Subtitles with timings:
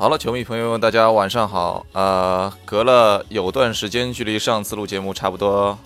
[0.00, 1.84] 好了，球迷朋友们，大家晚上好。
[1.92, 5.78] 呃，隔了有段时间，距离上次录节目差不多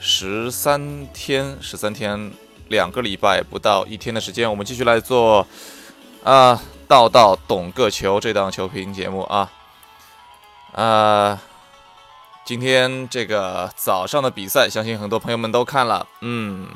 [0.00, 2.32] 十三天，十三天，
[2.66, 5.46] 两个礼拜不到一天的时间，我们继续来做
[6.24, 9.48] 啊，道道懂个球这档球评节目啊。
[10.72, 11.40] 啊，
[12.44, 16.66] 今天这个早上的比赛，相信很多朋友们都看了，嗯，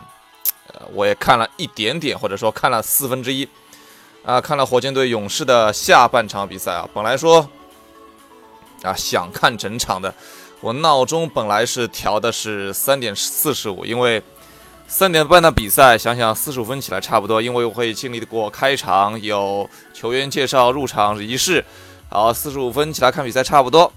[0.92, 3.48] 我也看了一点点，或者说看了四分之一。
[4.26, 7.48] 啊，看了火箭队勇士的下半场比赛啊，本来说
[8.82, 10.12] 啊想看整场的，
[10.60, 14.20] 我闹钟本来是调的是三点四十五，因为
[14.88, 21.64] 三点半的比赛，想想四十五分起来差不多，因为我会经历过开场，有球员介绍入场仪式，
[22.08, 23.92] 好，四十五分起来看比赛差不多，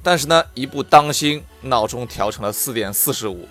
[0.00, 3.48] 但是呢，一不当心，闹钟调成了四点四十五，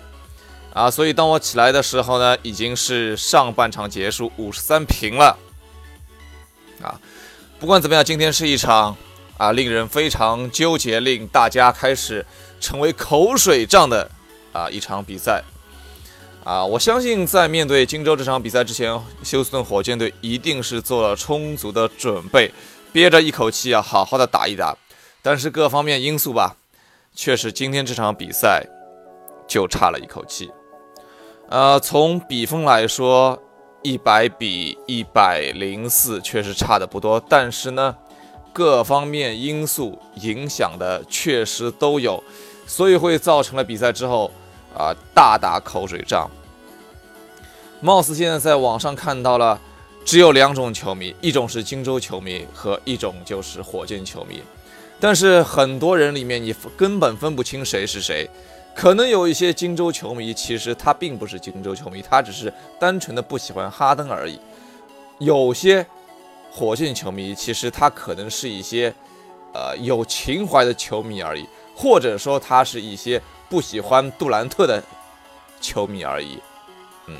[0.72, 5.36] 啊，所以当我起来的时候呢，已经是上半场结束，五十三平了。
[6.82, 7.00] 啊，
[7.60, 8.96] 不管怎么样，今天是一场
[9.38, 12.26] 啊令人非常纠结、令大家开始
[12.60, 14.10] 成为口水仗的
[14.52, 15.42] 啊一场比赛。
[16.44, 22.52] 啊，我相信在面对荆州这场比赛之前，休斯顿火箭队一定是做了充足的准备，
[22.92, 24.76] 憋着一口气啊，好好的打一打。
[25.22, 26.56] 但是各方面因素吧，
[27.14, 28.66] 确实今天这场比赛
[29.46, 30.50] 就差了一口气。
[31.48, 33.40] 呃，从比分来说。
[33.82, 37.96] 一百比一百零四，确实差的不多，但是呢，
[38.52, 42.22] 各方面因素影响的确实都有，
[42.66, 44.30] 所以会造成了比赛之后
[44.76, 46.30] 啊大打口水仗。
[47.80, 49.60] 貌似现在在网上看到了，
[50.04, 54.40] 只有两种球迷，一种是荆州球迷和一种就是火箭球迷，
[55.00, 58.30] 但是很多人里面你根本分不清谁是谁。
[58.74, 64.40] 可能有一些荆州球迷，其实他并不是荆州球迷，他只是单纯的不喜欢哈登而已。
[65.18, 65.86] 有些
[66.50, 68.92] 火箭球迷，其实他可能是一些
[69.52, 74.82] 呃有情怀的球迷而已，或者说他是一些不喜欢杜兰特的
[75.60, 76.40] 球迷而已。
[77.06, 77.16] 嗯，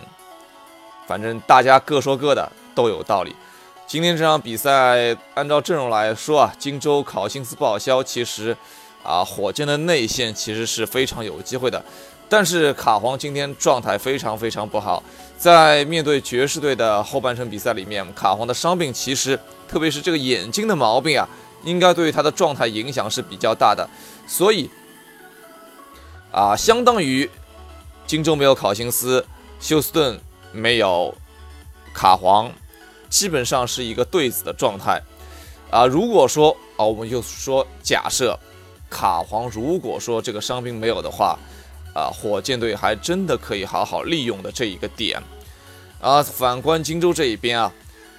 [1.06, 3.36] 反正大家各说各的，都有道理。
[3.86, 8.56] 今天这场比赛，按照阵容来说啊，荆州考辛斯报销，其实。
[9.02, 11.84] 啊，火箭的内线其实是非常有机会的，
[12.28, 15.02] 但是卡皇今天状态非常非常不好，
[15.36, 21.28] 在面对爵士队的后半程比赛里面，卡皇的伤病其实，特别是这个眼睛的毛病啊，
[21.64, 23.88] 应该对于他的状态影响是比较大的，
[24.26, 24.70] 所以
[26.30, 27.28] 啊，相当于
[28.06, 29.26] 荆州没有考辛斯，
[29.58, 30.20] 休斯顿
[30.52, 31.12] 没有
[31.92, 32.52] 卡皇，
[33.10, 35.02] 基本上是一个对子的状态
[35.70, 35.86] 啊。
[35.86, 38.38] 如果说啊，我们就说假设。
[38.92, 41.38] 卡皇如果说这个伤兵没有的话，
[41.94, 45.18] 啊，火箭队还真的可以好好利用的这一个点，
[45.98, 47.72] 啊，反观荆州这一边啊，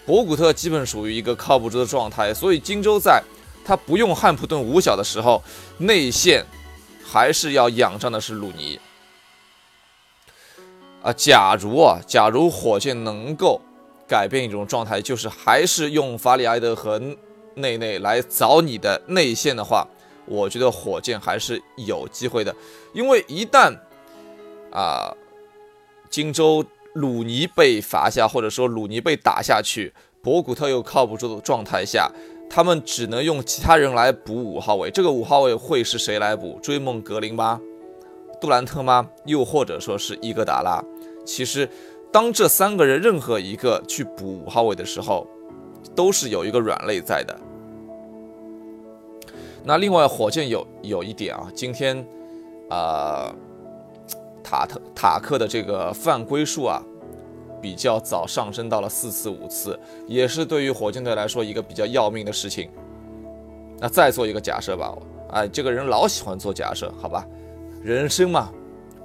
[0.04, 3.22] 博古特基本属于一个靠不住的状态，所以荆州在
[3.64, 5.44] 他不用汉普顿五小的时候，
[5.78, 6.44] 内线
[7.06, 8.80] 还是要仰仗的是鲁尼，
[11.04, 13.62] 啊，假如啊，假如火箭能够
[14.08, 17.00] 改变一种状态，就是还是用法里埃德和
[17.54, 19.88] 内内来找你的内线的话。
[20.26, 22.56] 我觉得火箭还是有机会的，
[22.94, 23.78] 因为一旦
[24.72, 25.14] 啊，
[26.10, 26.64] 荆州
[26.94, 32.12] 鲁尼被罚下，或者说鲁尼被打下去，博古特又靠不住的状态下，
[32.50, 34.90] 他们只能用其他人来补五号位。
[34.90, 36.60] 这个五号位会是谁来补？
[36.62, 37.60] 追梦格林吗？
[38.40, 39.10] 杜兰特吗？
[39.26, 40.84] 又或者说是伊戈达拉？
[41.26, 41.70] 其实，
[42.12, 45.26] 当这三个人任何一个去补五号位的时候，
[45.96, 47.40] 都是有一个软肋在的。
[49.66, 52.06] 那另外，火箭有有一点啊，今天，
[52.70, 53.34] 呃，
[54.44, 56.84] 塔特塔克的这个犯规数啊，
[57.62, 62.70] 比较早上升到了四次五次，也是对于火箭队来说一个比较要命的事情。
[63.80, 64.94] 那再做一个假设吧，
[65.32, 67.26] 哎，这个人老喜欢做假设，好吧？
[67.82, 68.52] 人生嘛，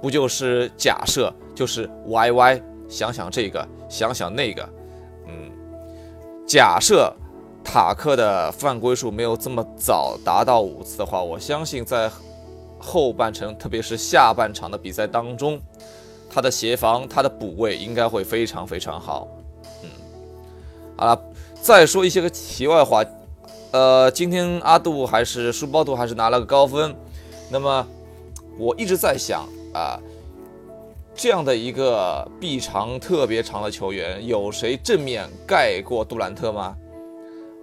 [0.01, 4.69] 不就是假设，就是歪歪，想想这个，想想那个，
[5.25, 5.49] 嗯，
[6.45, 7.15] 假设。
[7.71, 12.09] 塔克的犯规数没有这么早达到五次的话，我相信在
[12.79, 15.61] 后半程，特别是下半场的比赛当中，
[16.31, 19.27] 他的协防、他的补位应该会非常非常好。
[19.83, 19.89] 嗯，
[20.97, 21.21] 好了，
[21.61, 23.05] 再说一些个题外话，
[23.69, 26.95] 呃，今天阿杜还是书包杜还是拿了个高分。
[27.51, 27.85] 那么
[28.57, 29.99] 我一直在想啊，
[31.13, 36.75] 这样的一个臂长特别长的球员，有谁正面盖过杜兰特吗？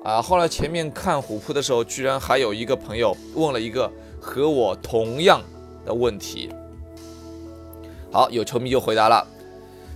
[0.07, 0.23] 啊！
[0.23, 5.43] 后来前面看虎扑的时候，居然还有一个朋友问了一个和我同样
[5.85, 6.49] 的问题。
[8.13, 9.27] 好，有球迷就回答了，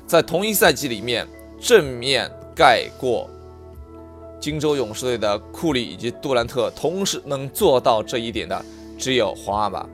[0.09, 1.25] 在同一赛季里面，
[1.61, 3.31] 正面盖过
[4.41, 8.65] 金州勇士队的库里以及杜兰特同时能做到这一点的，
[8.99, 9.87] 只有皇阿玛，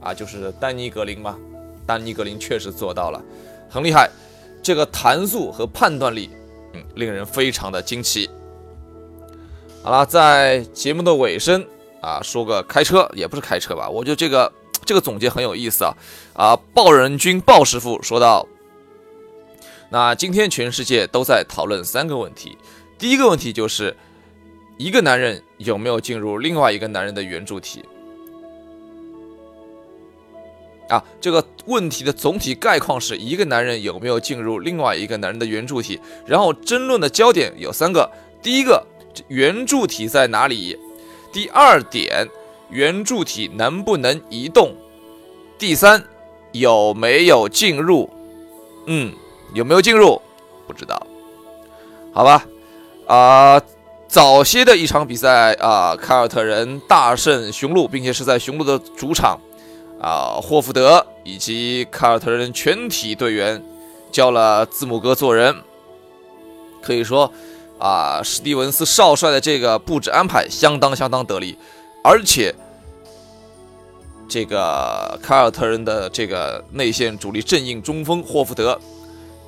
[0.00, 1.36] 啊，就是丹尼格林嘛。
[1.84, 3.20] 丹尼格林确实做到了，
[3.68, 4.08] 很厉害。
[4.62, 6.30] 这个弹速和判断力，
[6.74, 8.30] 嗯，令人非常的惊奇。
[9.84, 11.62] 好了，在节目的尾声
[12.00, 14.50] 啊，说个开车也不是开车吧，我觉得这个
[14.82, 15.94] 这个总结很有意思啊。
[16.32, 18.48] 啊，鲍人君鲍师傅说道，
[19.90, 22.56] 那今天全世界都在讨论三个问题。
[22.98, 23.94] 第一个问题就是，
[24.78, 27.84] 一个男人有没有进入另外一个男人的圆柱体？
[30.88, 36.00] 啊，这个问题的总体概况是一个男人有没有进入另外一个男人的圆柱体？
[36.24, 38.10] 然后争论的焦点有三个：
[38.42, 38.82] 第一个，
[39.28, 40.78] 圆柱体在哪里？
[41.32, 42.28] 第二点，
[42.70, 44.74] 圆柱体能不能移动？
[45.58, 46.02] 第三，
[46.52, 48.08] 有没有进入？
[48.86, 49.12] 嗯，
[49.52, 50.20] 有没有进入？
[50.66, 51.06] 不知道。
[52.12, 52.46] 好吧。
[53.06, 53.60] 啊，
[54.08, 59.38] 早些的一场比赛啊，凯尔特人大胜雄鹿，并且是在雄鹿的主场
[60.00, 63.62] 啊，霍福德以及凯尔特人全体队员
[64.10, 65.54] 教了字母哥做人，
[66.80, 67.30] 可以说
[67.84, 71.54] 啊，史蒂文斯少帅的这个布置安排相当相当得力，
[72.02, 72.54] 而且
[74.26, 78.80] 这个凯尔特人的这个内线主力正印中锋霍福德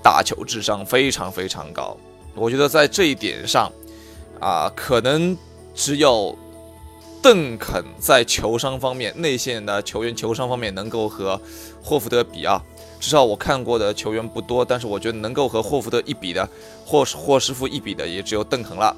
[0.03, 1.97] 打球智商非常非常高。
[2.35, 3.73] 我觉得在这一点上，
[4.39, 5.35] 啊，可能
[5.75, 6.37] 只有
[7.23, 11.41] 邓肯在球商方面，内线的球员球商方面能够和
[11.83, 12.63] 霍福德比啊。
[12.99, 16.49] 至少我看过的球员不多，但是我觉得能够和霍福德一比的，
[16.85, 18.97] 霍霍师傅一比的，也只有邓肯了。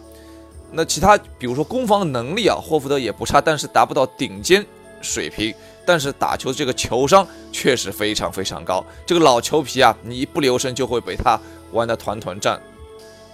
[0.70, 4.64] 那其他，比如说攻防能力啊，霍福德也不差，但是达不到顶尖
[5.00, 5.54] 水平。
[5.86, 8.84] 但是打球这个球商确实非常非常高。
[9.06, 11.40] 这个老球皮啊，你一不留神就会被他
[11.72, 12.60] 玩得团团转。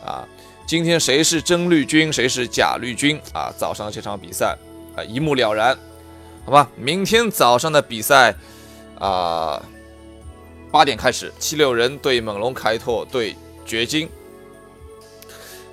[0.06, 0.24] 啊，
[0.64, 3.52] 今天谁是真绿军，谁是假绿军啊？
[3.58, 4.56] 早上这场比赛
[4.94, 5.76] 啊，一目了然，
[6.44, 6.70] 好吧？
[6.76, 8.32] 明天早上的比赛
[9.00, 9.60] 啊，
[10.74, 14.08] 八点开始，七六人对猛龙，开拓对掘金。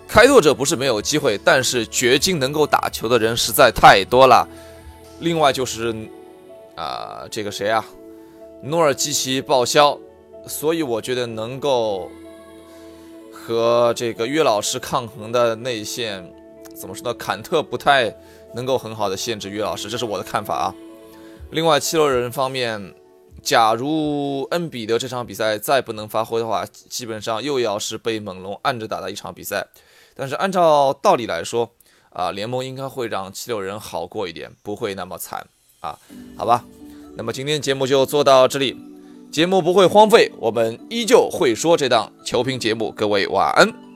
[0.07, 4.47] 开拓者不是没有机会，但是掘金能够打球的人实在太多了。
[5.19, 5.91] 另外就是
[6.75, 7.83] 啊，这个谁啊，
[8.61, 9.97] 努尔基奇报销，
[10.45, 12.11] 所以我觉得能够。
[13.33, 16.31] 和这个约老师抗衡的内线，
[16.75, 17.13] 怎么说呢？
[17.15, 18.15] 坎特不太
[18.53, 20.75] 能够很好的限制约老师，这是我的看法啊。
[21.49, 22.93] 另外，七六人方面，
[23.41, 29.67] 假如恩比德这场比赛再不能发挥的话，基本上又要是被猛龙按着打的一场比赛。
[30.15, 31.71] 但是按照道理来说，
[32.11, 35.47] 啊，联盟应该会让七六人好过一点，不会那么惨
[35.79, 35.97] 啊。
[36.37, 36.63] 好吧，
[37.15, 38.77] 那么今天节目就做到这里。
[39.31, 42.91] 节目不会荒废，我们依旧会说这档球评节目。
[42.91, 43.90] 各位晚安。